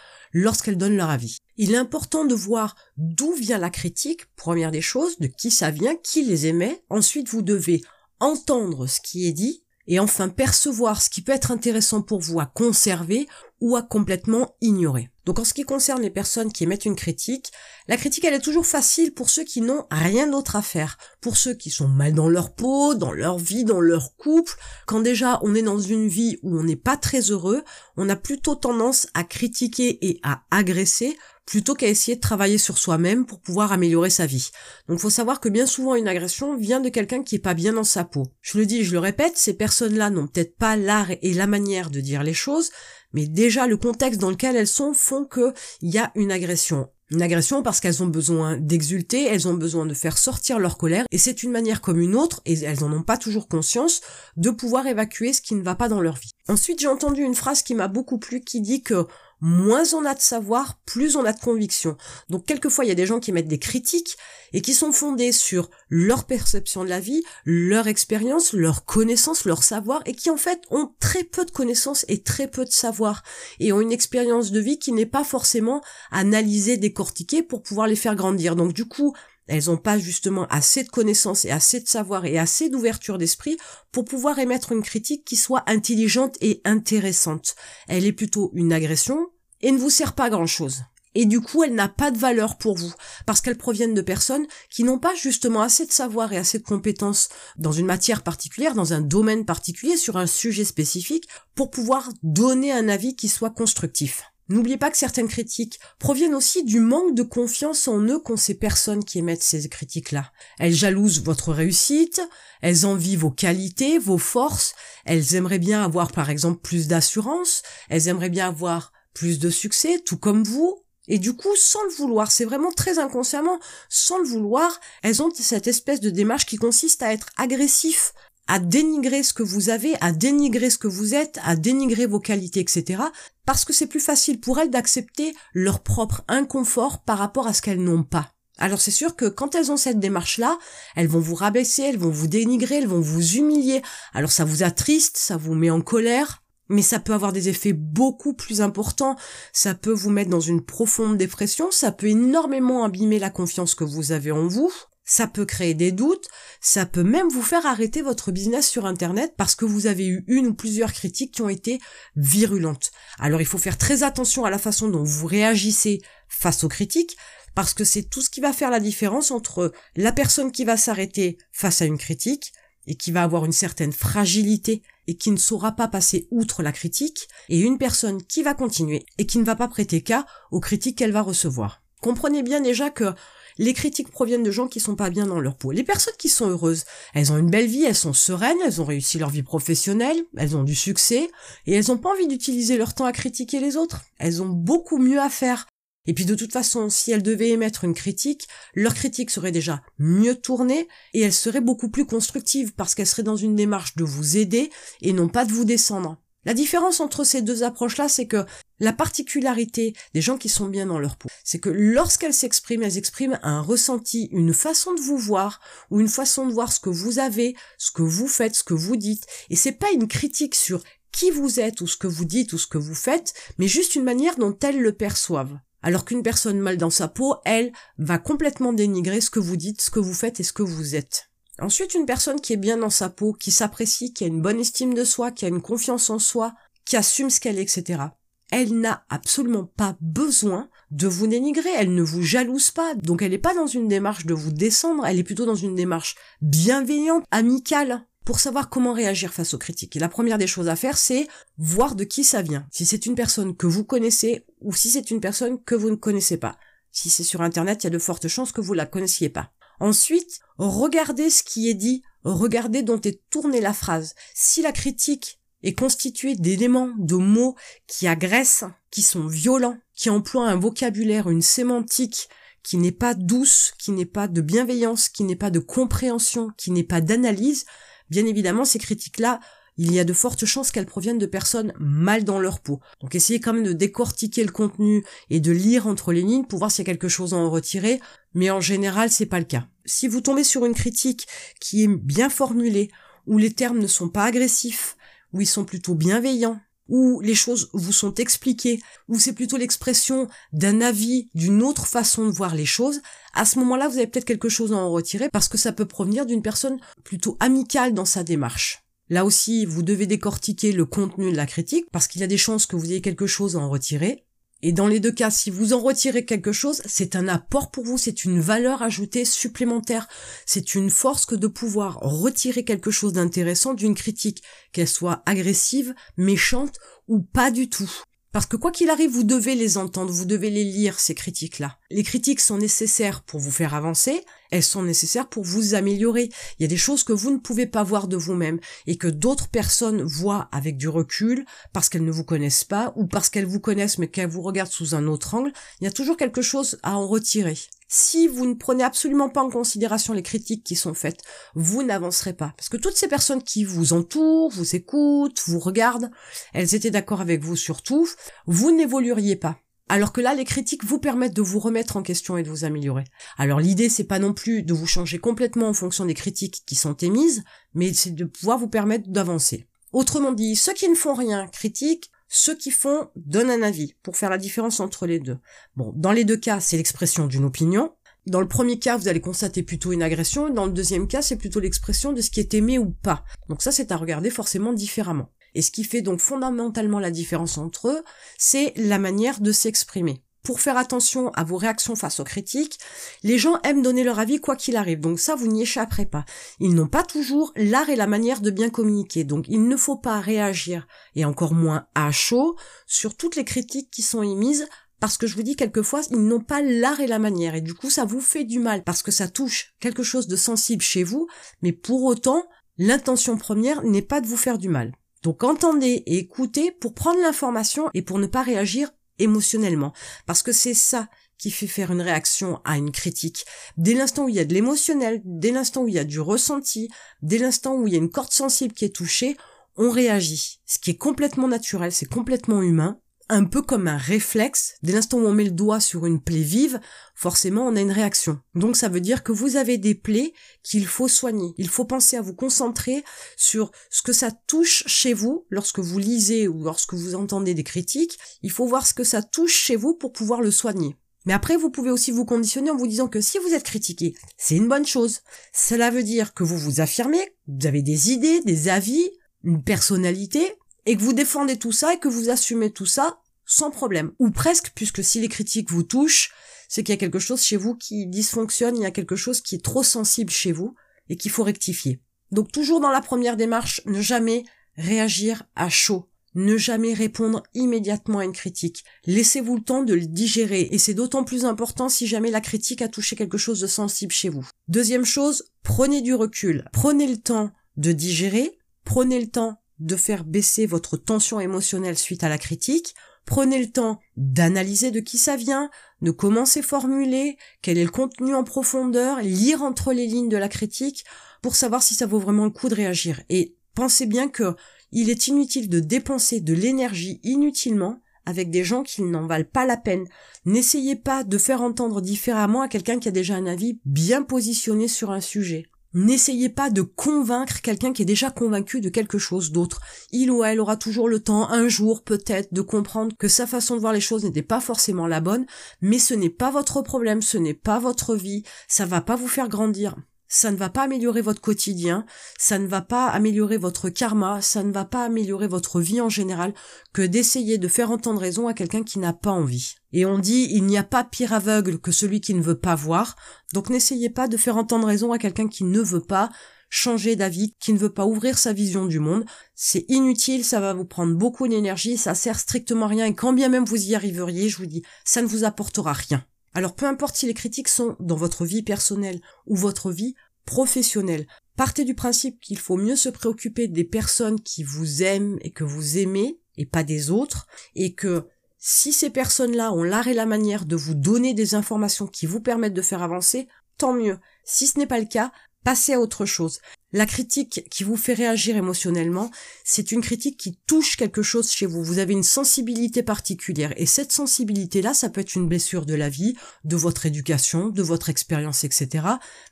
lorsqu'elles 0.42 0.78
donnent 0.78 0.96
leur 0.96 1.10
avis. 1.10 1.38
Il 1.56 1.72
est 1.72 1.76
important 1.78 2.24
de 2.24 2.34
voir 2.34 2.76
d'où 2.96 3.32
vient 3.32 3.58
la 3.58 3.70
critique, 3.70 4.26
première 4.36 4.70
des 4.70 4.80
choses, 4.80 5.18
de 5.18 5.26
qui 5.26 5.50
ça 5.50 5.70
vient, 5.70 5.96
qui 5.96 6.22
les 6.22 6.46
émet. 6.46 6.82
Ensuite, 6.90 7.28
vous 7.28 7.42
devez 7.42 7.82
entendre 8.20 8.86
ce 8.86 9.00
qui 9.00 9.26
est 9.26 9.32
dit 9.32 9.64
et 9.88 9.98
enfin 9.98 10.28
percevoir 10.28 11.02
ce 11.02 11.10
qui 11.10 11.22
peut 11.22 11.32
être 11.32 11.50
intéressant 11.50 12.02
pour 12.02 12.20
vous 12.20 12.38
à 12.38 12.46
conserver 12.46 13.26
ou 13.60 13.74
à 13.74 13.82
complètement 13.82 14.54
ignorer. 14.60 15.10
Donc 15.24 15.40
en 15.40 15.44
ce 15.44 15.52
qui 15.52 15.64
concerne 15.64 16.00
les 16.00 16.10
personnes 16.10 16.52
qui 16.52 16.64
émettent 16.64 16.84
une 16.84 16.94
critique, 16.94 17.52
la 17.88 17.96
critique 17.96 18.24
elle 18.24 18.34
est 18.34 18.40
toujours 18.40 18.66
facile 18.66 19.12
pour 19.12 19.30
ceux 19.30 19.44
qui 19.44 19.60
n'ont 19.60 19.86
rien 19.90 20.26
d'autre 20.26 20.56
à 20.56 20.62
faire, 20.62 20.96
pour 21.20 21.36
ceux 21.36 21.54
qui 21.54 21.70
sont 21.70 21.88
mal 21.88 22.12
dans 22.12 22.28
leur 22.28 22.54
peau, 22.54 22.94
dans 22.94 23.12
leur 23.12 23.38
vie, 23.38 23.64
dans 23.64 23.80
leur 23.80 24.16
couple, 24.16 24.54
quand 24.86 25.00
déjà 25.00 25.40
on 25.42 25.54
est 25.54 25.62
dans 25.62 25.80
une 25.80 26.06
vie 26.06 26.38
où 26.42 26.58
on 26.58 26.62
n'est 26.62 26.76
pas 26.76 26.96
très 26.96 27.20
heureux, 27.30 27.64
on 27.96 28.08
a 28.08 28.16
plutôt 28.16 28.54
tendance 28.54 29.08
à 29.14 29.24
critiquer 29.24 29.98
et 30.06 30.20
à 30.22 30.42
agresser 30.50 31.18
plutôt 31.48 31.74
qu'à 31.74 31.88
essayer 31.88 32.14
de 32.14 32.20
travailler 32.20 32.58
sur 32.58 32.76
soi-même 32.76 33.24
pour 33.24 33.40
pouvoir 33.40 33.72
améliorer 33.72 34.10
sa 34.10 34.26
vie. 34.26 34.50
Donc 34.86 34.98
faut 34.98 35.08
savoir 35.08 35.40
que 35.40 35.48
bien 35.48 35.64
souvent 35.64 35.94
une 35.94 36.06
agression 36.06 36.58
vient 36.58 36.78
de 36.78 36.90
quelqu'un 36.90 37.22
qui 37.22 37.36
est 37.36 37.38
pas 37.38 37.54
bien 37.54 37.72
dans 37.72 37.84
sa 37.84 38.04
peau. 38.04 38.24
Je 38.42 38.58
le 38.58 38.66
dis, 38.66 38.84
je 38.84 38.92
le 38.92 38.98
répète, 38.98 39.38
ces 39.38 39.54
personnes-là 39.54 40.10
n'ont 40.10 40.26
peut-être 40.26 40.58
pas 40.58 40.76
l'art 40.76 41.10
et 41.10 41.32
la 41.32 41.46
manière 41.46 41.88
de 41.88 42.00
dire 42.00 42.22
les 42.22 42.34
choses, 42.34 42.70
mais 43.14 43.26
déjà 43.26 43.66
le 43.66 43.78
contexte 43.78 44.20
dans 44.20 44.28
lequel 44.28 44.56
elles 44.56 44.66
sont 44.66 44.92
font 44.92 45.24
qu'il 45.24 45.54
y 45.80 45.96
a 45.96 46.12
une 46.16 46.32
agression. 46.32 46.90
Une 47.10 47.22
agression 47.22 47.62
parce 47.62 47.80
qu'elles 47.80 48.02
ont 48.02 48.08
besoin 48.08 48.58
d'exulter, 48.58 49.24
elles 49.24 49.48
ont 49.48 49.54
besoin 49.54 49.86
de 49.86 49.94
faire 49.94 50.18
sortir 50.18 50.58
leur 50.58 50.76
colère, 50.76 51.06
et 51.10 51.16
c'est 51.16 51.42
une 51.42 51.50
manière 51.50 51.80
comme 51.80 51.98
une 51.98 52.14
autre, 52.14 52.42
et 52.44 52.62
elles 52.62 52.80
n'en 52.80 52.92
ont 52.92 53.02
pas 53.02 53.16
toujours 53.16 53.48
conscience, 53.48 54.02
de 54.36 54.50
pouvoir 54.50 54.86
évacuer 54.86 55.32
ce 55.32 55.40
qui 55.40 55.54
ne 55.54 55.62
va 55.62 55.74
pas 55.74 55.88
dans 55.88 56.02
leur 56.02 56.16
vie. 56.16 56.32
Ensuite, 56.48 56.80
j'ai 56.80 56.88
entendu 56.88 57.22
une 57.22 57.34
phrase 57.34 57.62
qui 57.62 57.74
m'a 57.74 57.88
beaucoup 57.88 58.18
plu 58.18 58.42
qui 58.42 58.60
dit 58.60 58.82
que 58.82 59.06
moins 59.40 59.94
on 59.94 60.04
a 60.04 60.14
de 60.14 60.20
savoir, 60.20 60.78
plus 60.84 61.16
on 61.16 61.24
a 61.24 61.32
de 61.32 61.40
conviction. 61.40 61.96
Donc 62.28 62.46
quelquefois, 62.46 62.84
il 62.84 62.88
y 62.88 62.92
a 62.92 62.96
des 62.96 63.06
gens 63.06 63.20
qui 63.20 63.32
mettent 63.32 63.48
des 63.48 63.58
critiques 63.58 64.16
et 64.52 64.60
qui 64.60 64.74
sont 64.74 64.92
fondées 64.92 65.32
sur 65.32 65.70
leur 65.88 66.24
perception 66.24 66.84
de 66.84 66.88
la 66.88 67.00
vie, 67.00 67.22
leur 67.44 67.86
expérience, 67.86 68.52
leur 68.52 68.84
connaissance, 68.84 69.44
leur 69.44 69.62
savoir, 69.62 70.02
et 70.06 70.14
qui 70.14 70.30
en 70.30 70.36
fait 70.36 70.62
ont 70.70 70.92
très 71.00 71.24
peu 71.24 71.44
de 71.44 71.50
connaissances 71.50 72.04
et 72.08 72.22
très 72.22 72.48
peu 72.48 72.64
de 72.64 72.72
savoir, 72.72 73.22
et 73.60 73.72
ont 73.72 73.80
une 73.80 73.92
expérience 73.92 74.50
de 74.50 74.60
vie 74.60 74.78
qui 74.78 74.92
n'est 74.92 75.06
pas 75.06 75.24
forcément 75.24 75.82
analysée, 76.10 76.76
décortiquée 76.76 77.42
pour 77.42 77.62
pouvoir 77.62 77.86
les 77.86 77.96
faire 77.96 78.16
grandir. 78.16 78.56
Donc 78.56 78.72
du 78.72 78.86
coup, 78.86 79.14
elles 79.48 79.64
n'ont 79.66 79.76
pas 79.76 79.98
justement 79.98 80.46
assez 80.48 80.84
de 80.84 80.88
connaissances 80.88 81.44
et 81.44 81.50
assez 81.50 81.80
de 81.80 81.88
savoir 81.88 82.24
et 82.24 82.38
assez 82.38 82.68
d'ouverture 82.68 83.18
d'esprit 83.18 83.56
pour 83.90 84.04
pouvoir 84.04 84.38
émettre 84.38 84.72
une 84.72 84.82
critique 84.82 85.24
qui 85.24 85.36
soit 85.36 85.64
intelligente 85.66 86.36
et 86.40 86.60
intéressante. 86.64 87.56
Elle 87.88 88.06
est 88.06 88.12
plutôt 88.12 88.50
une 88.54 88.72
agression 88.72 89.26
et 89.60 89.72
ne 89.72 89.78
vous 89.78 89.90
sert 89.90 90.14
pas 90.14 90.24
à 90.24 90.30
grand 90.30 90.46
chose. 90.46 90.82
Et 91.14 91.26
du 91.26 91.40
coup, 91.40 91.64
elle 91.64 91.74
n'a 91.74 91.88
pas 91.88 92.10
de 92.10 92.18
valeur 92.18 92.58
pour 92.58 92.76
vous, 92.76 92.92
parce 93.26 93.40
qu'elles 93.40 93.58
proviennent 93.58 93.94
de 93.94 94.02
personnes 94.02 94.46
qui 94.70 94.84
n'ont 94.84 94.98
pas 94.98 95.14
justement 95.14 95.62
assez 95.62 95.86
de 95.86 95.90
savoir 95.90 96.32
et 96.32 96.36
assez 96.36 96.58
de 96.58 96.64
compétences 96.64 97.28
dans 97.56 97.72
une 97.72 97.86
matière 97.86 98.22
particulière, 98.22 98.74
dans 98.74 98.92
un 98.92 99.00
domaine 99.00 99.44
particulier, 99.44 99.96
sur 99.96 100.16
un 100.16 100.26
sujet 100.26 100.64
spécifique, 100.64 101.28
pour 101.54 101.70
pouvoir 101.70 102.08
donner 102.22 102.72
un 102.72 102.88
avis 102.88 103.16
qui 103.16 103.28
soit 103.28 103.50
constructif. 103.50 104.24
N'oubliez 104.48 104.78
pas 104.78 104.90
que 104.90 104.96
certaines 104.96 105.28
critiques 105.28 105.78
proviennent 105.98 106.34
aussi 106.34 106.64
du 106.64 106.80
manque 106.80 107.14
de 107.14 107.22
confiance 107.22 107.86
en 107.86 108.00
eux 108.00 108.18
qu'ont 108.18 108.36
ces 108.36 108.54
personnes 108.54 109.04
qui 109.04 109.18
émettent 109.18 109.42
ces 109.42 109.68
critiques-là. 109.68 110.32
Elles 110.58 110.74
jalousent 110.74 111.22
votre 111.22 111.52
réussite, 111.52 112.22
elles 112.62 112.86
envient 112.86 113.16
vos 113.16 113.30
qualités, 113.30 113.98
vos 113.98 114.18
forces, 114.18 114.74
elles 115.04 115.34
aimeraient 115.34 115.58
bien 115.58 115.84
avoir 115.84 116.12
par 116.12 116.30
exemple 116.30 116.60
plus 116.62 116.88
d'assurance, 116.88 117.62
elles 117.90 118.08
aimeraient 118.08 118.30
bien 118.30 118.48
avoir 118.48 118.92
plus 119.12 119.38
de 119.38 119.50
succès, 119.50 119.98
tout 119.98 120.16
comme 120.16 120.44
vous, 120.44 120.82
et 121.08 121.18
du 121.18 121.34
coup, 121.34 121.56
sans 121.56 121.82
le 121.84 121.90
vouloir, 121.90 122.30
c'est 122.30 122.44
vraiment 122.44 122.70
très 122.70 122.98
inconsciemment, 122.98 123.58
sans 123.88 124.18
le 124.18 124.24
vouloir, 124.26 124.78
elles 125.02 125.22
ont 125.22 125.30
cette 125.34 125.66
espèce 125.66 126.00
de 126.00 126.10
démarche 126.10 126.46
qui 126.46 126.56
consiste 126.56 127.02
à 127.02 127.12
être 127.12 127.28
agressif 127.36 128.12
à 128.48 128.58
dénigrer 128.58 129.22
ce 129.22 129.32
que 129.32 129.42
vous 129.42 129.68
avez, 129.68 129.94
à 130.00 130.10
dénigrer 130.12 130.70
ce 130.70 130.78
que 130.78 130.88
vous 130.88 131.14
êtes, 131.14 131.38
à 131.44 131.54
dénigrer 131.54 132.06
vos 132.06 132.18
qualités, 132.18 132.60
etc. 132.60 133.02
Parce 133.44 133.64
que 133.64 133.72
c'est 133.72 133.86
plus 133.86 134.00
facile 134.00 134.40
pour 134.40 134.58
elles 134.58 134.70
d'accepter 134.70 135.34
leur 135.52 135.80
propre 135.80 136.24
inconfort 136.26 137.02
par 137.04 137.18
rapport 137.18 137.46
à 137.46 137.52
ce 137.52 137.62
qu'elles 137.62 137.82
n'ont 137.82 138.02
pas. 138.02 138.32
Alors 138.58 138.80
c'est 138.80 138.90
sûr 138.90 139.14
que 139.14 139.26
quand 139.26 139.54
elles 139.54 139.70
ont 139.70 139.76
cette 139.76 140.00
démarche-là, 140.00 140.58
elles 140.96 141.06
vont 141.06 141.20
vous 141.20 141.36
rabaisser, 141.36 141.82
elles 141.82 141.98
vont 141.98 142.10
vous 142.10 142.26
dénigrer, 142.26 142.76
elles 142.76 142.88
vont 142.88 143.00
vous 143.00 143.36
humilier. 143.36 143.82
Alors 144.14 144.32
ça 144.32 144.44
vous 144.44 144.64
attriste, 144.64 145.16
ça 145.16 145.36
vous 145.36 145.54
met 145.54 145.70
en 145.70 145.80
colère, 145.80 146.42
mais 146.68 146.82
ça 146.82 146.98
peut 146.98 147.12
avoir 147.12 147.32
des 147.32 147.48
effets 147.48 147.72
beaucoup 147.72 148.34
plus 148.34 148.60
importants. 148.60 149.16
Ça 149.52 149.74
peut 149.74 149.92
vous 149.92 150.10
mettre 150.10 150.30
dans 150.30 150.40
une 150.40 150.64
profonde 150.64 151.16
dépression, 151.16 151.70
ça 151.70 151.92
peut 151.92 152.08
énormément 152.08 152.82
abîmer 152.82 153.18
la 153.18 153.30
confiance 153.30 153.74
que 153.74 153.84
vous 153.84 154.10
avez 154.10 154.32
en 154.32 154.48
vous 154.48 154.72
ça 155.08 155.26
peut 155.26 155.46
créer 155.46 155.72
des 155.72 155.90
doutes, 155.90 156.28
ça 156.60 156.84
peut 156.84 157.02
même 157.02 157.28
vous 157.28 157.42
faire 157.42 157.64
arrêter 157.64 158.02
votre 158.02 158.30
business 158.30 158.68
sur 158.68 158.84
Internet 158.84 159.32
parce 159.38 159.54
que 159.54 159.64
vous 159.64 159.86
avez 159.86 160.06
eu 160.06 160.22
une 160.28 160.48
ou 160.48 160.54
plusieurs 160.54 160.92
critiques 160.92 161.32
qui 161.34 161.42
ont 161.42 161.48
été 161.48 161.80
virulentes. 162.14 162.90
Alors 163.18 163.40
il 163.40 163.46
faut 163.46 163.56
faire 163.56 163.78
très 163.78 164.02
attention 164.02 164.44
à 164.44 164.50
la 164.50 164.58
façon 164.58 164.86
dont 164.88 165.02
vous 165.02 165.26
réagissez 165.26 166.02
face 166.28 166.62
aux 166.62 166.68
critiques 166.68 167.16
parce 167.54 167.72
que 167.72 167.84
c'est 167.84 168.02
tout 168.02 168.20
ce 168.20 168.28
qui 168.28 168.42
va 168.42 168.52
faire 168.52 168.70
la 168.70 168.80
différence 168.80 169.30
entre 169.30 169.72
la 169.96 170.12
personne 170.12 170.52
qui 170.52 170.66
va 170.66 170.76
s'arrêter 170.76 171.38
face 171.52 171.80
à 171.80 171.86
une 171.86 171.98
critique 171.98 172.52
et 172.86 172.94
qui 172.94 173.10
va 173.10 173.22
avoir 173.22 173.46
une 173.46 173.52
certaine 173.52 173.92
fragilité 173.92 174.82
et 175.06 175.16
qui 175.16 175.30
ne 175.30 175.38
saura 175.38 175.72
pas 175.72 175.88
passer 175.88 176.28
outre 176.30 176.62
la 176.62 176.72
critique 176.72 177.28
et 177.48 177.60
une 177.60 177.78
personne 177.78 178.22
qui 178.22 178.42
va 178.42 178.52
continuer 178.52 179.06
et 179.16 179.24
qui 179.24 179.38
ne 179.38 179.44
va 179.44 179.56
pas 179.56 179.68
prêter 179.68 180.02
cas 180.02 180.26
aux 180.50 180.60
critiques 180.60 180.98
qu'elle 180.98 181.12
va 181.12 181.22
recevoir. 181.22 181.82
Comprenez 182.02 182.42
bien 182.42 182.60
déjà 182.60 182.90
que 182.90 183.14
les 183.58 183.74
critiques 183.74 184.10
proviennent 184.10 184.42
de 184.42 184.50
gens 184.50 184.68
qui 184.68 184.80
sont 184.80 184.96
pas 184.96 185.10
bien 185.10 185.26
dans 185.26 185.40
leur 185.40 185.56
peau. 185.56 185.72
Les 185.72 185.84
personnes 185.84 186.14
qui 186.18 186.28
sont 186.28 186.48
heureuses, 186.48 186.84
elles 187.14 187.32
ont 187.32 187.38
une 187.38 187.50
belle 187.50 187.66
vie, 187.66 187.84
elles 187.84 187.94
sont 187.94 188.12
sereines, 188.12 188.56
elles 188.64 188.80
ont 188.80 188.84
réussi 188.84 189.18
leur 189.18 189.30
vie 189.30 189.42
professionnelle, 189.42 190.18
elles 190.36 190.56
ont 190.56 190.64
du 190.64 190.74
succès, 190.74 191.28
et 191.66 191.74
elles 191.74 191.90
ont 191.92 191.98
pas 191.98 192.12
envie 192.12 192.28
d'utiliser 192.28 192.76
leur 192.76 192.94
temps 192.94 193.04
à 193.04 193.12
critiquer 193.12 193.60
les 193.60 193.76
autres. 193.76 194.02
Elles 194.18 194.42
ont 194.42 194.48
beaucoup 194.48 194.98
mieux 194.98 195.20
à 195.20 195.28
faire. 195.28 195.66
Et 196.06 196.14
puis 196.14 196.24
de 196.24 196.34
toute 196.34 196.52
façon, 196.52 196.88
si 196.88 197.12
elles 197.12 197.22
devaient 197.22 197.50
émettre 197.50 197.84
une 197.84 197.92
critique, 197.92 198.48
leur 198.74 198.94
critique 198.94 199.30
serait 199.30 199.52
déjà 199.52 199.82
mieux 199.98 200.34
tournée 200.34 200.88
et 201.12 201.20
elle 201.20 201.34
serait 201.34 201.60
beaucoup 201.60 201.90
plus 201.90 202.06
constructive 202.06 202.72
parce 202.72 202.94
qu'elle 202.94 203.06
serait 203.06 203.22
dans 203.22 203.36
une 203.36 203.54
démarche 203.54 203.94
de 203.94 204.04
vous 204.04 204.38
aider 204.38 204.70
et 205.02 205.12
non 205.12 205.28
pas 205.28 205.44
de 205.44 205.52
vous 205.52 205.66
descendre. 205.66 206.16
La 206.48 206.54
différence 206.54 207.00
entre 207.00 207.24
ces 207.24 207.42
deux 207.42 207.62
approches-là, 207.62 208.08
c'est 208.08 208.26
que 208.26 208.46
la 208.80 208.94
particularité 208.94 209.92
des 210.14 210.22
gens 210.22 210.38
qui 210.38 210.48
sont 210.48 210.68
bien 210.68 210.86
dans 210.86 210.98
leur 210.98 211.18
peau, 211.18 211.28
c'est 211.44 211.58
que 211.58 211.68
lorsqu'elles 211.68 212.32
s'expriment, 212.32 212.84
elles 212.84 212.96
expriment 212.96 213.38
un 213.42 213.60
ressenti, 213.60 214.30
une 214.32 214.54
façon 214.54 214.94
de 214.94 215.00
vous 215.02 215.18
voir, 215.18 215.60
ou 215.90 216.00
une 216.00 216.08
façon 216.08 216.46
de 216.46 216.52
voir 216.54 216.72
ce 216.72 216.80
que 216.80 216.88
vous 216.88 217.18
avez, 217.18 217.54
ce 217.76 217.90
que 217.90 218.00
vous 218.00 218.28
faites, 218.28 218.54
ce 218.54 218.64
que 218.64 218.72
vous 218.72 218.96
dites. 218.96 219.26
Et 219.50 219.56
c'est 219.56 219.72
pas 219.72 219.90
une 219.92 220.08
critique 220.08 220.54
sur 220.54 220.82
qui 221.12 221.30
vous 221.30 221.60
êtes, 221.60 221.82
ou 221.82 221.86
ce 221.86 221.98
que 221.98 222.06
vous 222.06 222.24
dites, 222.24 222.54
ou 222.54 222.58
ce 222.58 222.66
que 222.66 222.78
vous 222.78 222.94
faites, 222.94 223.34
mais 223.58 223.68
juste 223.68 223.94
une 223.94 224.04
manière 224.04 224.36
dont 224.36 224.58
elles 224.62 224.80
le 224.80 224.94
perçoivent. 224.94 225.58
Alors 225.82 226.06
qu'une 226.06 226.22
personne 226.22 226.60
mal 226.60 226.78
dans 226.78 226.88
sa 226.88 227.08
peau, 227.08 227.34
elle, 227.44 227.72
va 227.98 228.16
complètement 228.16 228.72
dénigrer 228.72 229.20
ce 229.20 229.28
que 229.28 229.38
vous 229.38 229.58
dites, 229.58 229.82
ce 229.82 229.90
que 229.90 230.00
vous 230.00 230.14
faites 230.14 230.40
et 230.40 230.44
ce 230.44 230.54
que 230.54 230.62
vous 230.62 230.96
êtes. 230.96 231.28
Ensuite, 231.60 231.94
une 231.94 232.06
personne 232.06 232.40
qui 232.40 232.52
est 232.52 232.58
bien 232.58 232.76
dans 232.76 232.90
sa 232.90 233.08
peau, 233.08 233.32
qui 233.32 233.50
s'apprécie, 233.50 234.12
qui 234.12 234.24
a 234.24 234.28
une 234.28 234.40
bonne 234.40 234.60
estime 234.60 234.94
de 234.94 235.04
soi, 235.04 235.32
qui 235.32 235.44
a 235.44 235.48
une 235.48 235.62
confiance 235.62 236.08
en 236.10 236.18
soi, 236.18 236.54
qui 236.84 236.96
assume 236.96 237.30
ce 237.30 237.40
qu'elle 237.40 237.58
est, 237.58 237.62
etc. 237.62 238.02
Elle 238.50 238.80
n'a 238.80 239.04
absolument 239.10 239.64
pas 239.64 239.96
besoin 240.00 240.70
de 240.90 241.06
vous 241.06 241.26
dénigrer, 241.26 241.68
elle 241.76 241.94
ne 241.94 242.02
vous 242.02 242.22
jalouse 242.22 242.70
pas, 242.70 242.94
donc 242.94 243.22
elle 243.22 243.32
n'est 243.32 243.38
pas 243.38 243.54
dans 243.54 243.66
une 243.66 243.88
démarche 243.88 244.24
de 244.24 244.34
vous 244.34 244.52
descendre, 244.52 245.04
elle 245.04 245.18
est 245.18 245.24
plutôt 245.24 245.44
dans 245.44 245.54
une 245.54 245.74
démarche 245.74 246.14
bienveillante, 246.40 247.24
amicale 247.30 248.06
pour 248.24 248.40
savoir 248.40 248.68
comment 248.68 248.92
réagir 248.92 249.32
face 249.32 249.54
aux 249.54 249.58
critiques. 249.58 249.96
Et 249.96 250.00
la 250.00 250.08
première 250.08 250.38
des 250.38 250.46
choses 250.46 250.68
à 250.68 250.76
faire, 250.76 250.98
c'est 250.98 251.26
voir 251.56 251.94
de 251.94 252.04
qui 252.04 252.24
ça 252.24 252.42
vient. 252.42 252.66
Si 252.70 252.84
c'est 252.86 253.06
une 253.06 253.14
personne 253.14 253.56
que 253.56 253.66
vous 253.66 253.84
connaissez 253.84 254.44
ou 254.60 254.74
si 254.74 254.90
c'est 254.90 255.10
une 255.10 255.20
personne 255.20 255.62
que 255.62 255.74
vous 255.74 255.90
ne 255.90 255.96
connaissez 255.96 256.36
pas. 256.36 256.58
Si 256.90 257.10
c'est 257.10 257.24
sur 257.24 257.40
Internet, 257.40 257.82
il 257.82 257.86
y 257.86 257.88
a 257.88 257.90
de 257.90 257.98
fortes 257.98 258.28
chances 258.28 258.52
que 258.52 258.60
vous 258.60 258.74
la 258.74 258.86
connaissiez 258.86 259.30
pas. 259.30 259.50
Ensuite, 259.80 260.40
regardez 260.56 261.30
ce 261.30 261.42
qui 261.42 261.68
est 261.68 261.74
dit, 261.74 262.02
regardez 262.24 262.82
dont 262.82 263.00
est 263.00 263.20
tournée 263.30 263.60
la 263.60 263.72
phrase. 263.72 264.14
Si 264.34 264.62
la 264.62 264.72
critique 264.72 265.38
est 265.62 265.74
constituée 265.74 266.34
d'éléments, 266.34 266.92
de 266.98 267.16
mots 267.16 267.56
qui 267.86 268.06
agressent, 268.06 268.64
qui 268.90 269.02
sont 269.02 269.26
violents, 269.26 269.78
qui 269.94 270.10
emploient 270.10 270.48
un 270.48 270.56
vocabulaire, 270.56 271.30
une 271.30 271.42
sémantique 271.42 272.28
qui 272.62 272.76
n'est 272.76 272.92
pas 272.92 273.14
douce, 273.14 273.72
qui 273.78 273.92
n'est 273.92 274.06
pas 274.06 274.28
de 274.28 274.40
bienveillance, 274.40 275.08
qui 275.08 275.24
n'est 275.24 275.36
pas 275.36 275.50
de 275.50 275.58
compréhension, 275.58 276.50
qui 276.56 276.70
n'est 276.70 276.84
pas 276.84 277.00
d'analyse, 277.00 277.64
Bien 278.10 278.26
évidemment, 278.26 278.64
ces 278.64 278.78
critiques-là, 278.78 279.40
il 279.78 279.92
y 279.92 280.00
a 280.00 280.04
de 280.04 280.12
fortes 280.12 280.44
chances 280.44 280.70
qu'elles 280.70 280.86
proviennent 280.86 281.18
de 281.18 281.26
personnes 281.26 281.72
mal 281.78 282.24
dans 282.24 282.40
leur 282.40 282.60
peau. 282.60 282.80
Donc 283.00 283.14
essayez 283.14 283.40
quand 283.40 283.54
même 283.54 283.64
de 283.64 283.72
décortiquer 283.72 284.44
le 284.44 284.52
contenu 284.52 285.04
et 285.30 285.40
de 285.40 285.52
lire 285.52 285.86
entre 285.86 286.12
les 286.12 286.22
lignes 286.22 286.44
pour 286.44 286.58
voir 286.58 286.70
s'il 286.70 286.84
y 286.84 286.88
a 286.88 286.92
quelque 286.92 287.08
chose 287.08 287.32
à 287.32 287.36
en 287.36 287.48
retirer, 287.48 288.00
mais 288.34 288.50
en 288.50 288.60
général, 288.60 289.10
c'est 289.10 289.26
pas 289.26 289.38
le 289.38 289.44
cas. 289.44 289.68
Si 289.86 290.08
vous 290.08 290.20
tombez 290.20 290.44
sur 290.44 290.66
une 290.66 290.74
critique 290.74 291.26
qui 291.60 291.84
est 291.84 291.88
bien 291.88 292.28
formulée, 292.28 292.90
où 293.26 293.38
les 293.38 293.52
termes 293.52 293.78
ne 293.78 293.86
sont 293.86 294.08
pas 294.08 294.24
agressifs, 294.24 294.96
où 295.32 295.40
ils 295.40 295.46
sont 295.46 295.64
plutôt 295.64 295.94
bienveillants, 295.94 296.60
où 296.88 297.20
les 297.20 297.34
choses 297.34 297.68
vous 297.74 297.92
sont 297.92 298.14
expliquées, 298.14 298.80
où 299.08 299.18
c'est 299.18 299.34
plutôt 299.34 299.58
l'expression 299.58 300.26
d'un 300.52 300.80
avis, 300.80 301.28
d'une 301.34 301.62
autre 301.62 301.86
façon 301.86 302.26
de 302.26 302.32
voir 302.32 302.54
les 302.54 302.66
choses, 302.66 303.00
à 303.34 303.44
ce 303.44 303.58
moment-là, 303.58 303.88
vous 303.88 303.98
avez 303.98 304.06
peut-être 304.06 304.24
quelque 304.24 304.48
chose 304.48 304.72
à 304.72 304.76
en 304.76 304.90
retirer 304.90 305.28
parce 305.28 305.48
que 305.48 305.58
ça 305.58 305.72
peut 305.72 305.86
provenir 305.86 306.26
d'une 306.26 306.42
personne 306.42 306.78
plutôt 307.04 307.36
amicale 307.40 307.92
dans 307.92 308.06
sa 308.06 308.24
démarche. 308.24 308.87
Là 309.10 309.24
aussi, 309.24 309.64
vous 309.64 309.82
devez 309.82 310.06
décortiquer 310.06 310.72
le 310.72 310.84
contenu 310.84 311.30
de 311.30 311.36
la 311.36 311.46
critique 311.46 311.86
parce 311.92 312.08
qu'il 312.08 312.20
y 312.20 312.24
a 312.24 312.28
des 312.28 312.36
chances 312.36 312.66
que 312.66 312.76
vous 312.76 312.86
ayez 312.86 313.00
quelque 313.00 313.26
chose 313.26 313.56
à 313.56 313.60
en 313.60 313.70
retirer. 313.70 314.24
Et 314.60 314.72
dans 314.72 314.88
les 314.88 314.98
deux 314.98 315.12
cas, 315.12 315.30
si 315.30 315.50
vous 315.50 315.72
en 315.72 315.80
retirez 315.80 316.24
quelque 316.24 316.50
chose, 316.50 316.82
c'est 316.84 317.14
un 317.14 317.28
apport 317.28 317.70
pour 317.70 317.84
vous, 317.84 317.96
c'est 317.96 318.24
une 318.24 318.40
valeur 318.40 318.82
ajoutée 318.82 319.24
supplémentaire, 319.24 320.08
c'est 320.46 320.74
une 320.74 320.90
force 320.90 321.26
que 321.26 321.36
de 321.36 321.46
pouvoir 321.46 321.98
retirer 322.00 322.64
quelque 322.64 322.90
chose 322.90 323.12
d'intéressant 323.12 323.72
d'une 323.72 323.94
critique, 323.94 324.42
qu'elle 324.72 324.88
soit 324.88 325.22
agressive, 325.26 325.94
méchante 326.16 326.76
ou 327.06 327.20
pas 327.20 327.52
du 327.52 327.70
tout. 327.70 327.90
Parce 328.32 328.46
que 328.46 328.56
quoi 328.56 328.72
qu'il 328.72 328.90
arrive, 328.90 329.10
vous 329.10 329.22
devez 329.22 329.54
les 329.54 329.78
entendre, 329.78 330.12
vous 330.12 330.24
devez 330.24 330.50
les 330.50 330.64
lire, 330.64 330.98
ces 330.98 331.14
critiques-là. 331.14 331.78
Les 331.90 332.02
critiques 332.02 332.40
sont 332.40 332.58
nécessaires 332.58 333.22
pour 333.22 333.38
vous 333.38 333.52
faire 333.52 333.74
avancer, 333.74 334.24
elles 334.50 334.62
sont 334.62 334.82
nécessaires 334.82 335.28
pour 335.28 335.44
vous 335.44 335.74
améliorer. 335.74 336.30
Il 336.58 336.62
y 336.62 336.64
a 336.64 336.68
des 336.68 336.76
choses 336.76 337.04
que 337.04 337.12
vous 337.12 337.30
ne 337.30 337.38
pouvez 337.38 337.66
pas 337.66 337.82
voir 337.82 338.08
de 338.08 338.16
vous-même 338.16 338.60
et 338.86 338.96
que 338.96 339.08
d'autres 339.08 339.48
personnes 339.48 340.02
voient 340.02 340.48
avec 340.52 340.76
du 340.76 340.88
recul 340.88 341.44
parce 341.72 341.88
qu'elles 341.88 342.04
ne 342.04 342.10
vous 342.10 342.24
connaissent 342.24 342.64
pas 342.64 342.92
ou 342.96 343.06
parce 343.06 343.28
qu'elles 343.28 343.46
vous 343.46 343.60
connaissent 343.60 343.98
mais 343.98 344.08
qu'elles 344.08 344.28
vous 344.28 344.42
regardent 344.42 344.72
sous 344.72 344.94
un 344.94 345.06
autre 345.06 345.34
angle. 345.34 345.52
Il 345.80 345.84
y 345.84 345.88
a 345.88 345.92
toujours 345.92 346.16
quelque 346.16 346.42
chose 346.42 346.78
à 346.82 346.96
en 346.96 347.06
retirer. 347.06 347.56
Si 347.90 348.28
vous 348.28 348.46
ne 348.46 348.54
prenez 348.54 348.84
absolument 348.84 349.30
pas 349.30 349.42
en 349.42 349.48
considération 349.48 350.12
les 350.12 350.22
critiques 350.22 350.62
qui 350.62 350.76
sont 350.76 350.92
faites, 350.92 351.22
vous 351.54 351.82
n'avancerez 351.82 352.34
pas. 352.34 352.52
Parce 352.56 352.68
que 352.68 352.76
toutes 352.76 352.96
ces 352.96 353.08
personnes 353.08 353.42
qui 353.42 353.64
vous 353.64 353.94
entourent, 353.94 354.50
vous 354.50 354.76
écoutent, 354.76 355.40
vous 355.46 355.58
regardent, 355.58 356.10
elles 356.52 356.74
étaient 356.74 356.90
d'accord 356.90 357.22
avec 357.22 357.42
vous 357.42 357.56
sur 357.56 357.82
tout, 357.82 358.06
vous 358.46 358.76
n'évolueriez 358.76 359.36
pas. 359.36 359.58
Alors 359.90 360.12
que 360.12 360.20
là, 360.20 360.34
les 360.34 360.44
critiques 360.44 360.84
vous 360.84 360.98
permettent 360.98 361.34
de 361.34 361.42
vous 361.42 361.60
remettre 361.60 361.96
en 361.96 362.02
question 362.02 362.36
et 362.36 362.42
de 362.42 362.50
vous 362.50 362.64
améliorer. 362.64 363.04
Alors 363.38 363.60
l'idée, 363.60 363.88
c'est 363.88 364.04
pas 364.04 364.18
non 364.18 364.34
plus 364.34 364.62
de 364.62 364.74
vous 364.74 364.86
changer 364.86 365.18
complètement 365.18 365.68
en 365.68 365.72
fonction 365.72 366.04
des 366.04 366.14
critiques 366.14 366.62
qui 366.66 366.74
sont 366.74 366.94
émises, 366.94 367.42
mais 367.74 367.94
c'est 367.94 368.14
de 368.14 368.24
pouvoir 368.24 368.58
vous 368.58 368.68
permettre 368.68 369.08
d'avancer. 369.08 369.66
Autrement 369.92 370.32
dit, 370.32 370.56
ceux 370.56 370.74
qui 370.74 370.88
ne 370.88 370.94
font 370.94 371.14
rien 371.14 371.46
critiquent, 371.46 372.10
ceux 372.28 372.54
qui 372.54 372.70
font 372.70 373.08
donnent 373.16 373.50
un 373.50 373.62
avis 373.62 373.94
pour 374.02 374.18
faire 374.18 374.28
la 374.28 374.36
différence 374.36 374.80
entre 374.80 375.06
les 375.06 375.18
deux. 375.18 375.38
Bon, 375.76 375.92
dans 375.96 376.12
les 376.12 376.24
deux 376.24 376.36
cas, 376.36 376.60
c'est 376.60 376.76
l'expression 376.76 377.26
d'une 377.26 377.44
opinion. 377.44 377.94
Dans 378.26 378.42
le 378.42 378.48
premier 378.48 378.78
cas, 378.78 378.98
vous 378.98 379.08
allez 379.08 379.22
constater 379.22 379.62
plutôt 379.62 379.92
une 379.92 380.02
agression, 380.02 380.50
dans 380.50 380.66
le 380.66 380.72
deuxième 380.72 381.08
cas, 381.08 381.22
c'est 381.22 381.36
plutôt 381.36 381.60
l'expression 381.60 382.12
de 382.12 382.20
ce 382.20 382.28
qui 382.30 382.40
est 382.40 382.52
aimé 382.52 382.78
ou 382.78 382.90
pas. 382.90 383.24
Donc 383.48 383.62
ça, 383.62 383.72
c'est 383.72 383.90
à 383.90 383.96
regarder 383.96 384.28
forcément 384.28 384.74
différemment. 384.74 385.30
Et 385.58 385.62
ce 385.62 385.72
qui 385.72 385.82
fait 385.82 386.02
donc 386.02 386.20
fondamentalement 386.20 387.00
la 387.00 387.10
différence 387.10 387.58
entre 387.58 387.88
eux, 387.88 388.04
c'est 388.38 388.72
la 388.76 389.00
manière 389.00 389.40
de 389.40 389.50
s'exprimer 389.50 390.22
pour 390.44 390.60
faire 390.60 390.76
attention 390.76 391.30
à 391.32 391.42
vos 391.42 391.56
réactions 391.56 391.96
face 391.96 392.20
aux 392.20 392.24
critiques, 392.24 392.78
les 393.24 393.38
gens 393.38 393.60
aiment 393.64 393.82
donner 393.82 394.04
leur 394.04 394.20
avis 394.20 394.38
quoi 394.40 394.54
qu'il 394.54 394.76
arrive, 394.76 395.00
donc 395.00 395.18
ça 395.18 395.34
vous 395.34 395.48
n'y 395.48 395.62
échapperez 395.62 396.06
pas. 396.06 396.24
Ils 396.60 396.74
n'ont 396.74 396.86
pas 396.86 397.02
toujours 397.02 397.52
l'art 397.56 397.90
et 397.90 397.96
la 397.96 398.06
manière 398.06 398.40
de 398.40 398.50
bien 398.50 398.70
communiquer, 398.70 399.24
donc 399.24 399.46
il 399.48 399.66
ne 399.66 399.76
faut 399.76 399.98
pas 399.98 400.20
réagir, 400.20 400.86
et 401.16 401.24
encore 401.24 401.52
moins 401.52 401.86
à 401.96 402.12
chaud, 402.12 402.56
sur 402.86 403.16
toutes 403.16 403.34
les 403.34 403.44
critiques 403.44 403.90
qui 403.90 404.00
sont 404.00 404.22
émises, 404.22 404.68
parce 405.00 405.18
que 405.18 405.26
je 405.26 405.34
vous 405.34 405.42
dis 405.42 405.56
quelquefois, 405.56 406.02
ils 406.10 406.24
n'ont 406.24 406.40
pas 406.40 406.62
l'art 406.62 407.00
et 407.00 407.08
la 407.08 407.18
manière, 407.18 407.56
et 407.56 407.60
du 407.60 407.74
coup 407.74 407.90
ça 407.90 408.04
vous 408.04 408.20
fait 408.20 408.44
du 408.44 408.60
mal, 408.60 408.84
parce 408.84 409.02
que 409.02 409.10
ça 409.10 409.28
touche 409.28 409.74
quelque 409.80 410.04
chose 410.04 410.28
de 410.28 410.36
sensible 410.36 410.82
chez 410.82 411.02
vous, 411.02 411.26
mais 411.60 411.72
pour 411.72 412.04
autant, 412.04 412.44
l'intention 412.78 413.36
première 413.36 413.82
n'est 413.82 414.00
pas 414.00 414.22
de 414.22 414.26
vous 414.28 414.38
faire 414.38 414.56
du 414.56 414.68
mal. 414.68 414.94
Donc 415.22 415.44
entendez 415.44 416.02
et 416.06 416.18
écoutez 416.18 416.70
pour 416.70 416.94
prendre 416.94 417.20
l'information 417.20 417.90
et 417.94 418.02
pour 418.02 418.18
ne 418.18 418.26
pas 418.26 418.42
réagir 418.42 418.90
émotionnellement. 419.18 419.92
Parce 420.26 420.42
que 420.42 420.52
c'est 420.52 420.74
ça 420.74 421.08
qui 421.38 421.50
fait 421.50 421.66
faire 421.66 421.92
une 421.92 422.00
réaction 422.00 422.60
à 422.64 422.76
une 422.76 422.90
critique. 422.90 423.46
Dès 423.76 423.94
l'instant 423.94 424.24
où 424.24 424.28
il 424.28 424.34
y 424.34 424.40
a 424.40 424.44
de 424.44 424.54
l'émotionnel, 424.54 425.22
dès 425.24 425.52
l'instant 425.52 425.82
où 425.82 425.88
il 425.88 425.94
y 425.94 425.98
a 425.98 426.04
du 426.04 426.20
ressenti, 426.20 426.88
dès 427.22 427.38
l'instant 427.38 427.76
où 427.76 427.86
il 427.86 427.92
y 427.94 427.96
a 427.96 428.00
une 428.00 428.10
corde 428.10 428.32
sensible 428.32 428.74
qui 428.74 428.84
est 428.84 428.94
touchée, 428.94 429.36
on 429.76 429.90
réagit. 429.90 430.60
Ce 430.66 430.78
qui 430.78 430.90
est 430.90 430.96
complètement 430.96 431.48
naturel, 431.48 431.92
c'est 431.92 432.06
complètement 432.10 432.60
humain 432.62 433.00
un 433.28 433.44
peu 433.44 433.62
comme 433.62 433.88
un 433.88 433.96
réflexe. 433.96 434.74
Dès 434.82 434.92
l'instant 434.92 435.18
où 435.18 435.26
on 435.26 435.32
met 435.32 435.44
le 435.44 435.50
doigt 435.50 435.80
sur 435.80 436.06
une 436.06 436.20
plaie 436.20 436.42
vive, 436.42 436.80
forcément 437.14 437.66
on 437.66 437.76
a 437.76 437.80
une 437.80 437.92
réaction. 437.92 438.40
Donc 438.54 438.76
ça 438.76 438.88
veut 438.88 439.00
dire 439.00 439.22
que 439.22 439.32
vous 439.32 439.56
avez 439.56 439.78
des 439.78 439.94
plaies 439.94 440.32
qu'il 440.62 440.86
faut 440.86 441.08
soigner. 441.08 441.54
Il 441.58 441.68
faut 441.68 441.84
penser 441.84 442.16
à 442.16 442.22
vous 442.22 442.34
concentrer 442.34 443.04
sur 443.36 443.70
ce 443.90 444.02
que 444.02 444.12
ça 444.12 444.30
touche 444.30 444.84
chez 444.86 445.12
vous 445.12 445.46
lorsque 445.50 445.78
vous 445.80 445.98
lisez 445.98 446.48
ou 446.48 446.62
lorsque 446.62 446.94
vous 446.94 447.14
entendez 447.14 447.54
des 447.54 447.64
critiques. 447.64 448.18
Il 448.42 448.50
faut 448.50 448.66
voir 448.66 448.86
ce 448.86 448.94
que 448.94 449.04
ça 449.04 449.22
touche 449.22 449.54
chez 449.54 449.76
vous 449.76 449.94
pour 449.94 450.12
pouvoir 450.12 450.40
le 450.40 450.50
soigner. 450.50 450.96
Mais 451.26 451.34
après, 451.34 451.56
vous 451.56 451.70
pouvez 451.70 451.90
aussi 451.90 452.10
vous 452.10 452.24
conditionner 452.24 452.70
en 452.70 452.76
vous 452.76 452.86
disant 452.86 453.08
que 453.08 453.20
si 453.20 453.38
vous 453.38 453.52
êtes 453.52 453.64
critiqué, 453.64 454.14
c'est 454.38 454.56
une 454.56 454.68
bonne 454.68 454.86
chose. 454.86 455.20
Cela 455.52 455.90
veut 455.90 456.02
dire 456.02 456.32
que 456.32 456.42
vous 456.42 456.56
vous 456.56 456.80
affirmez, 456.80 457.34
vous 457.46 457.66
avez 457.66 457.82
des 457.82 458.12
idées, 458.12 458.40
des 458.46 458.68
avis, 458.68 459.10
une 459.44 459.62
personnalité, 459.62 460.54
et 460.86 460.96
que 460.96 461.02
vous 461.02 461.12
défendez 461.12 461.58
tout 461.58 461.70
ça 461.70 461.92
et 461.92 461.98
que 461.98 462.08
vous 462.08 462.30
assumez 462.30 462.70
tout 462.70 462.86
ça 462.86 463.20
sans 463.48 463.70
problème. 463.72 464.12
Ou 464.20 464.30
presque, 464.30 464.70
puisque 464.74 465.02
si 465.02 465.20
les 465.20 465.28
critiques 465.28 465.70
vous 465.70 465.82
touchent, 465.82 466.30
c'est 466.68 466.84
qu'il 466.84 466.92
y 466.92 466.98
a 466.98 467.00
quelque 467.00 467.18
chose 467.18 467.42
chez 467.42 467.56
vous 467.56 467.74
qui 467.74 468.06
dysfonctionne, 468.06 468.76
il 468.76 468.82
y 468.82 468.86
a 468.86 468.92
quelque 468.92 469.16
chose 469.16 469.40
qui 469.40 469.56
est 469.56 469.64
trop 469.64 469.82
sensible 469.82 470.30
chez 470.30 470.52
vous 470.52 470.74
et 471.08 471.16
qu'il 471.16 471.30
faut 471.30 471.42
rectifier. 471.42 472.00
Donc 472.30 472.52
toujours 472.52 472.80
dans 472.80 472.90
la 472.90 473.00
première 473.00 473.38
démarche, 473.38 473.80
ne 473.86 474.02
jamais 474.02 474.44
réagir 474.76 475.44
à 475.56 475.70
chaud. 475.70 476.08
Ne 476.34 476.58
jamais 476.58 476.92
répondre 476.92 477.42
immédiatement 477.54 478.18
à 478.18 478.24
une 478.24 478.34
critique. 478.34 478.84
Laissez-vous 479.06 479.56
le 479.56 479.62
temps 479.62 479.82
de 479.82 479.94
le 479.94 480.06
digérer 480.06 480.68
et 480.70 480.78
c'est 480.78 480.92
d'autant 480.92 481.24
plus 481.24 481.46
important 481.46 481.88
si 481.88 482.06
jamais 482.06 482.30
la 482.30 482.42
critique 482.42 482.82
a 482.82 482.88
touché 482.88 483.16
quelque 483.16 483.38
chose 483.38 483.60
de 483.60 483.66
sensible 483.66 484.12
chez 484.12 484.28
vous. 484.28 484.46
Deuxième 484.68 485.06
chose, 485.06 485.44
prenez 485.62 486.02
du 486.02 486.14
recul. 486.14 486.68
Prenez 486.72 487.06
le 487.06 487.16
temps 487.16 487.50
de 487.78 487.92
digérer. 487.92 488.58
Prenez 488.84 489.18
le 489.18 489.26
temps 489.28 489.58
de 489.78 489.96
faire 489.96 490.24
baisser 490.24 490.66
votre 490.66 490.98
tension 490.98 491.40
émotionnelle 491.40 491.98
suite 491.98 492.22
à 492.22 492.28
la 492.28 492.38
critique. 492.38 492.94
Prenez 493.28 493.58
le 493.58 493.70
temps 493.70 494.00
d'analyser 494.16 494.90
de 494.90 495.00
qui 495.00 495.18
ça 495.18 495.36
vient, 495.36 495.68
de 496.00 496.10
comment 496.10 496.46
c'est 496.46 496.62
formulé, 496.62 497.36
quel 497.60 497.76
est 497.76 497.84
le 497.84 497.90
contenu 497.90 498.34
en 498.34 498.42
profondeur, 498.42 499.20
lire 499.20 499.62
entre 499.62 499.92
les 499.92 500.06
lignes 500.06 500.30
de 500.30 500.38
la 500.38 500.48
critique 500.48 501.04
pour 501.42 501.54
savoir 501.54 501.82
si 501.82 501.92
ça 501.92 502.06
vaut 502.06 502.18
vraiment 502.18 502.46
le 502.46 502.50
coup 502.50 502.70
de 502.70 502.74
réagir. 502.74 503.20
Et 503.28 503.54
pensez 503.74 504.06
bien 504.06 504.28
que 504.28 504.56
il 504.92 505.10
est 505.10 505.28
inutile 505.28 505.68
de 505.68 505.78
dépenser 505.78 506.40
de 506.40 506.54
l'énergie 506.54 507.20
inutilement 507.22 508.00
avec 508.24 508.50
des 508.50 508.64
gens 508.64 508.82
qui 508.82 509.02
n'en 509.02 509.26
valent 509.26 509.44
pas 509.44 509.66
la 509.66 509.76
peine. 509.76 510.08
N'essayez 510.46 510.96
pas 510.96 511.22
de 511.22 511.36
faire 511.36 511.60
entendre 511.60 512.00
différemment 512.00 512.62
à 512.62 512.68
quelqu'un 512.68 512.98
qui 512.98 513.08
a 513.08 513.12
déjà 513.12 513.34
un 513.34 513.44
avis 513.44 513.78
bien 513.84 514.22
positionné 514.22 514.88
sur 514.88 515.10
un 515.10 515.20
sujet. 515.20 515.66
N'essayez 515.94 516.50
pas 516.50 516.68
de 516.68 516.82
convaincre 516.82 517.62
quelqu'un 517.62 517.94
qui 517.94 518.02
est 518.02 518.04
déjà 518.04 518.30
convaincu 518.30 518.82
de 518.82 518.90
quelque 518.90 519.16
chose 519.16 519.52
d'autre. 519.52 519.80
Il 520.12 520.30
ou 520.30 520.44
elle 520.44 520.60
aura 520.60 520.76
toujours 520.76 521.08
le 521.08 521.20
temps, 521.20 521.48
un 521.48 521.66
jour 521.68 522.04
peut-être, 522.04 522.52
de 522.52 522.60
comprendre 522.60 523.16
que 523.18 523.26
sa 523.28 523.46
façon 523.46 523.74
de 523.74 523.80
voir 523.80 523.94
les 523.94 524.00
choses 524.00 524.24
n'était 524.24 524.42
pas 524.42 524.60
forcément 524.60 525.06
la 525.06 525.20
bonne, 525.20 525.46
mais 525.80 525.98
ce 525.98 526.12
n'est 526.12 526.28
pas 526.28 526.50
votre 526.50 526.82
problème, 526.82 527.22
ce 527.22 527.38
n'est 527.38 527.54
pas 527.54 527.78
votre 527.78 528.14
vie, 528.14 528.42
ça 528.68 528.84
va 528.84 529.00
pas 529.00 529.16
vous 529.16 529.28
faire 529.28 529.48
grandir. 529.48 529.96
Ça 530.30 530.50
ne 530.50 530.56
va 530.56 530.68
pas 530.68 530.82
améliorer 530.82 531.22
votre 531.22 531.40
quotidien, 531.40 532.04
ça 532.38 532.58
ne 532.58 532.66
va 532.66 532.82
pas 532.82 533.06
améliorer 533.06 533.56
votre 533.56 533.88
karma, 533.88 534.42
ça 534.42 534.62
ne 534.62 534.72
va 534.72 534.84
pas 534.84 535.06
améliorer 535.06 535.48
votre 535.48 535.80
vie 535.80 536.02
en 536.02 536.10
général 536.10 536.52
que 536.92 537.00
d'essayer 537.00 537.56
de 537.56 537.66
faire 537.66 537.90
entendre 537.90 538.20
raison 538.20 538.46
à 538.46 538.52
quelqu'un 538.52 538.82
qui 538.82 538.98
n'a 538.98 539.14
pas 539.14 539.30
envie. 539.30 539.77
Et 539.92 540.04
on 540.04 540.18
dit, 540.18 540.48
il 540.50 540.64
n'y 540.64 540.76
a 540.76 540.82
pas 540.82 541.04
pire 541.04 541.32
aveugle 541.32 541.78
que 541.78 541.92
celui 541.92 542.20
qui 542.20 542.34
ne 542.34 542.42
veut 542.42 542.58
pas 542.58 542.74
voir. 542.74 543.16
Donc 543.54 543.70
n'essayez 543.70 544.10
pas 544.10 544.28
de 544.28 544.36
faire 544.36 544.56
entendre 544.56 544.86
raison 544.86 545.12
à 545.12 545.18
quelqu'un 545.18 545.48
qui 545.48 545.64
ne 545.64 545.80
veut 545.80 546.02
pas 546.02 546.30
changer 546.70 547.16
d'avis, 547.16 547.54
qui 547.58 547.72
ne 547.72 547.78
veut 547.78 547.92
pas 547.92 548.06
ouvrir 548.06 548.38
sa 548.38 548.52
vision 548.52 548.86
du 548.86 548.98
monde. 548.98 549.24
C'est 549.54 549.86
inutile, 549.88 550.44
ça 550.44 550.60
va 550.60 550.74
vous 550.74 550.84
prendre 550.84 551.14
beaucoup 551.14 551.48
d'énergie, 551.48 551.96
ça 551.96 552.14
sert 552.14 552.38
strictement 552.38 552.86
à 552.86 552.88
rien, 552.88 553.06
et 553.06 553.14
quand 553.14 553.32
bien 553.32 553.48
même 553.48 553.64
vous 553.64 553.82
y 553.82 553.94
arriveriez, 553.94 554.48
je 554.48 554.58
vous 554.58 554.66
dis, 554.66 554.82
ça 555.04 555.22
ne 555.22 555.26
vous 555.26 555.44
apportera 555.44 555.92
rien. 555.92 556.24
Alors 556.54 556.74
peu 556.74 556.86
importe 556.86 557.16
si 557.16 557.26
les 557.26 557.34
critiques 557.34 557.68
sont 557.68 557.96
dans 558.00 558.16
votre 558.16 558.44
vie 558.44 558.62
personnelle 558.62 559.20
ou 559.46 559.56
votre 559.56 559.90
vie 559.90 560.14
professionnelle, 560.44 561.26
partez 561.56 561.84
du 561.84 561.94
principe 561.94 562.40
qu'il 562.40 562.58
faut 562.58 562.76
mieux 562.76 562.96
se 562.96 563.08
préoccuper 563.08 563.68
des 563.68 563.84
personnes 563.84 564.40
qui 564.40 564.62
vous 564.62 565.02
aiment 565.02 565.38
et 565.42 565.50
que 565.50 565.64
vous 565.64 565.98
aimez, 565.98 566.38
et 566.56 566.66
pas 566.66 566.84
des 566.84 567.10
autres, 567.10 567.46
et 567.74 567.94
que 567.94 568.26
si 568.58 568.92
ces 568.92 569.10
personnes-là 569.10 569.72
ont 569.72 569.82
l'art 569.82 570.08
et 570.08 570.14
la 570.14 570.26
manière 570.26 570.66
de 570.66 570.76
vous 570.76 570.94
donner 570.94 571.34
des 571.34 571.54
informations 571.54 572.06
qui 572.06 572.26
vous 572.26 572.40
permettent 572.40 572.74
de 572.74 572.82
faire 572.82 573.02
avancer, 573.02 573.48
tant 573.78 573.92
mieux. 573.92 574.18
Si 574.44 574.66
ce 574.66 574.78
n'est 574.78 574.86
pas 574.86 574.98
le 574.98 575.06
cas, 575.06 575.32
passez 575.64 575.92
à 575.92 576.00
autre 576.00 576.24
chose. 576.24 576.60
La 576.92 577.04
critique 577.04 577.68
qui 577.70 577.84
vous 577.84 577.96
fait 577.96 578.14
réagir 578.14 578.56
émotionnellement, 578.56 579.30
c'est 579.62 579.92
une 579.92 580.00
critique 580.00 580.38
qui 580.38 580.58
touche 580.66 580.96
quelque 580.96 581.22
chose 581.22 581.52
chez 581.52 581.66
vous. 581.66 581.84
Vous 581.84 581.98
avez 581.98 582.14
une 582.14 582.22
sensibilité 582.22 583.02
particulière. 583.02 583.74
Et 583.76 583.84
cette 583.84 584.10
sensibilité-là, 584.10 584.94
ça 584.94 585.10
peut 585.10 585.20
être 585.20 585.34
une 585.34 585.48
blessure 585.48 585.84
de 585.84 585.94
la 585.94 586.08
vie, 586.08 586.34
de 586.64 586.76
votre 586.76 587.04
éducation, 587.04 587.68
de 587.68 587.82
votre 587.82 588.08
expérience, 588.08 588.64
etc. 588.64 589.04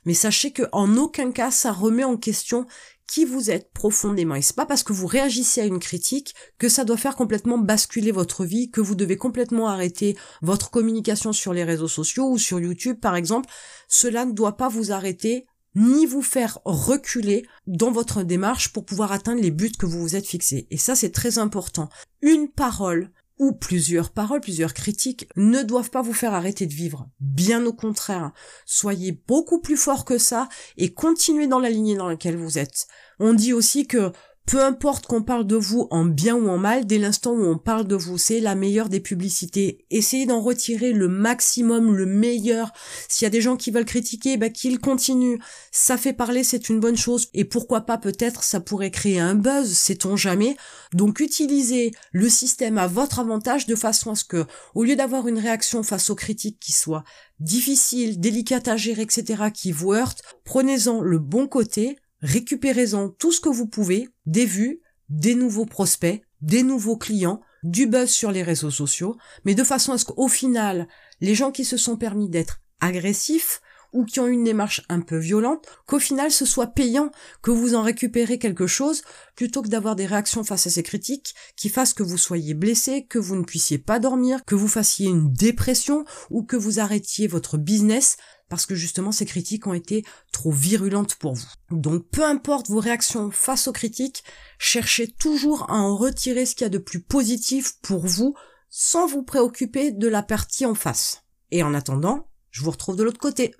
Mais 0.05 0.15
sachez 0.15 0.51
que 0.51 0.63
en 0.71 0.97
aucun 0.97 1.31
cas, 1.31 1.51
ça 1.51 1.71
remet 1.71 2.03
en 2.03 2.17
question 2.17 2.65
qui 3.07 3.25
vous 3.25 3.49
êtes 3.49 3.71
profondément. 3.73 4.35
Et 4.35 4.41
c'est 4.41 4.55
pas 4.55 4.65
parce 4.65 4.83
que 4.83 4.93
vous 4.93 5.07
réagissez 5.07 5.61
à 5.61 5.65
une 5.65 5.79
critique 5.79 6.35
que 6.57 6.69
ça 6.69 6.83
doit 6.83 6.97
faire 6.97 7.15
complètement 7.15 7.57
basculer 7.57 8.11
votre 8.11 8.45
vie, 8.45 8.69
que 8.69 8.81
vous 8.81 8.95
devez 8.95 9.17
complètement 9.17 9.67
arrêter 9.67 10.17
votre 10.41 10.69
communication 10.69 11.33
sur 11.33 11.53
les 11.53 11.63
réseaux 11.63 11.87
sociaux 11.87 12.29
ou 12.29 12.37
sur 12.37 12.59
YouTube 12.59 12.99
par 12.99 13.15
exemple. 13.15 13.49
Cela 13.87 14.25
ne 14.25 14.33
doit 14.33 14.57
pas 14.57 14.67
vous 14.67 14.91
arrêter 14.91 15.47
ni 15.75 16.07
vous 16.07 16.23
faire 16.23 16.59
reculer 16.65 17.45
dans 17.67 17.91
votre 17.91 18.23
démarche 18.23 18.73
pour 18.73 18.83
pouvoir 18.83 19.11
atteindre 19.11 19.41
les 19.41 19.51
buts 19.51 19.71
que 19.77 19.85
vous 19.85 20.01
vous 20.01 20.15
êtes 20.15 20.25
fixés. 20.25 20.67
Et 20.71 20.77
ça, 20.77 20.95
c'est 20.95 21.11
très 21.11 21.37
important. 21.37 21.87
Une 22.21 22.49
parole 22.49 23.11
ou 23.39 23.53
plusieurs 23.53 24.11
paroles, 24.11 24.41
plusieurs 24.41 24.73
critiques 24.73 25.29
ne 25.35 25.61
doivent 25.61 25.89
pas 25.89 26.01
vous 26.01 26.13
faire 26.13 26.33
arrêter 26.33 26.65
de 26.65 26.73
vivre. 26.73 27.09
Bien 27.19 27.65
au 27.65 27.73
contraire, 27.73 28.31
soyez 28.65 29.11
beaucoup 29.27 29.61
plus 29.61 29.77
fort 29.77 30.05
que 30.05 30.17
ça 30.17 30.49
et 30.77 30.93
continuez 30.93 31.47
dans 31.47 31.59
la 31.59 31.69
lignée 31.69 31.95
dans 31.95 32.07
laquelle 32.07 32.37
vous 32.37 32.57
êtes. 32.57 32.87
On 33.19 33.33
dit 33.33 33.53
aussi 33.53 33.87
que 33.87 34.11
peu 34.47 34.63
importe 34.63 35.07
qu'on 35.07 35.23
parle 35.23 35.45
de 35.45 35.57
vous 35.57 35.89
en 35.91 36.05
bien 36.05 36.33
ou 36.33 36.47
en 36.47 36.57
mal, 36.57 36.87
dès 36.87 36.97
l'instant 36.97 37.33
où 37.33 37.45
on 37.45 37.57
parle 37.57 37.85
de 37.85 37.95
vous, 37.95 38.17
c'est 38.17 38.39
la 38.39 38.55
meilleure 38.55 38.87
des 38.87 39.01
publicités. 39.01 39.85
Essayez 39.91 40.25
d'en 40.25 40.39
retirer 40.39 40.93
le 40.93 41.09
maximum, 41.09 41.93
le 41.93 42.05
meilleur. 42.05 42.71
S'il 43.09 43.25
y 43.25 43.27
a 43.27 43.29
des 43.29 43.41
gens 43.41 43.57
qui 43.57 43.71
veulent 43.71 43.83
critiquer, 43.83 44.37
bah 44.37 44.49
qu'ils 44.49 44.79
continuent. 44.79 45.37
Ça 45.71 45.97
fait 45.97 46.13
parler, 46.13 46.45
c'est 46.45 46.69
une 46.69 46.79
bonne 46.79 46.95
chose. 46.95 47.27
Et 47.33 47.43
pourquoi 47.43 47.81
pas 47.81 47.97
peut-être 47.97 48.41
ça 48.41 48.61
pourrait 48.61 48.89
créer 48.89 49.19
un 49.19 49.35
buzz, 49.35 49.69
sait-on 49.69 50.15
jamais. 50.15 50.55
Donc 50.93 51.19
utilisez 51.19 51.91
le 52.13 52.29
système 52.29 52.77
à 52.77 52.87
votre 52.87 53.19
avantage 53.19 53.67
de 53.67 53.75
façon 53.75 54.11
à 54.11 54.15
ce 54.15 54.23
que, 54.23 54.45
au 54.75 54.85
lieu 54.85 54.95
d'avoir 54.95 55.27
une 55.27 55.39
réaction 55.39 55.83
face 55.83 56.09
aux 56.09 56.15
critiques 56.15 56.59
qui 56.61 56.71
soit 56.71 57.03
difficile, 57.41 58.21
délicate 58.21 58.69
à 58.69 58.77
gérer, 58.77 59.01
etc., 59.01 59.43
qui 59.53 59.73
vous 59.73 59.91
heurte, 59.91 60.21
prenez-en 60.45 61.01
le 61.01 61.19
bon 61.19 61.47
côté, 61.47 61.97
récupérez-en 62.21 63.09
tout 63.09 63.31
ce 63.31 63.41
que 63.41 63.49
vous 63.49 63.67
pouvez, 63.67 64.09
des 64.25 64.45
vues, 64.45 64.81
des 65.09 65.35
nouveaux 65.35 65.65
prospects, 65.65 66.21
des 66.41 66.63
nouveaux 66.63 66.97
clients, 66.97 67.41
du 67.63 67.87
buzz 67.87 68.09
sur 68.09 68.31
les 68.31 68.43
réseaux 68.43 68.71
sociaux, 68.71 69.17
mais 69.45 69.55
de 69.55 69.63
façon 69.63 69.93
à 69.93 69.97
ce 69.97 70.05
qu'au 70.05 70.27
final, 70.27 70.87
les 71.21 71.35
gens 71.35 71.51
qui 71.51 71.65
se 71.65 71.77
sont 71.77 71.97
permis 71.97 72.29
d'être 72.29 72.59
agressifs 72.79 73.61
ou 73.93 74.05
qui 74.05 74.19
ont 74.19 74.27
une 74.27 74.43
démarche 74.43 74.83
un 74.89 74.99
peu 74.99 75.17
violente, 75.17 75.65
qu'au 75.85 75.99
final 75.99 76.29
ce 76.29 76.45
soit 76.45 76.67
payant, 76.67 77.09
que 77.41 77.51
vous 77.51 77.73
en 77.73 77.81
récupérez 77.81 78.37
quelque 78.37 78.67
chose, 78.67 79.01
plutôt 79.35 79.61
que 79.61 79.69
d'avoir 79.69 79.95
des 79.95 80.05
réactions 80.05 80.43
face 80.43 80.67
à 80.67 80.69
ces 80.69 80.83
critiques 80.83 81.33
qui 81.55 81.69
fassent 81.69 81.93
que 81.93 82.03
vous 82.03 82.17
soyez 82.17 82.53
blessé, 82.53 83.05
que 83.05 83.17
vous 83.17 83.35
ne 83.35 83.43
puissiez 83.43 83.77
pas 83.77 83.99
dormir, 83.99 84.43
que 84.45 84.55
vous 84.55 84.67
fassiez 84.67 85.07
une 85.07 85.31
dépression 85.31 86.05
ou 86.29 86.43
que 86.43 86.57
vous 86.57 86.79
arrêtiez 86.79 87.27
votre 87.27 87.57
business 87.57 88.17
parce 88.49 88.65
que 88.65 88.75
justement 88.75 89.11
ces 89.11 89.25
critiques 89.25 89.67
ont 89.67 89.73
été 89.73 90.03
trop 90.31 90.51
virulentes 90.51 91.15
pour 91.15 91.33
vous. 91.33 91.47
Donc 91.71 92.07
peu 92.09 92.23
importe 92.23 92.69
vos 92.69 92.79
réactions 92.79 93.31
face 93.31 93.67
aux 93.67 93.73
critiques, 93.73 94.23
cherchez 94.57 95.07
toujours 95.07 95.69
à 95.69 95.75
en 95.75 95.95
retirer 95.95 96.45
ce 96.45 96.55
qu'il 96.55 96.65
y 96.65 96.67
a 96.67 96.69
de 96.69 96.77
plus 96.77 97.01
positif 97.01 97.73
pour 97.81 98.05
vous 98.05 98.35
sans 98.69 99.07
vous 99.07 99.23
préoccuper 99.23 99.91
de 99.91 100.07
la 100.07 100.23
partie 100.23 100.65
en 100.65 100.75
face. 100.75 101.23
Et 101.51 101.63
en 101.63 101.73
attendant, 101.73 102.29
je 102.51 102.61
vous 102.61 102.71
retrouve 102.71 102.95
de 102.95 103.03
l'autre 103.03 103.19
côté. 103.19 103.53